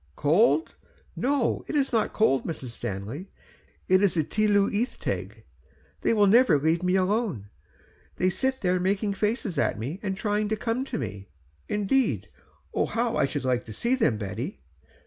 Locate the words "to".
10.49-10.55, 10.85-10.97, 13.65-13.73